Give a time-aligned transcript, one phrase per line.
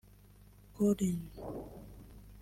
[0.79, 1.21] Collin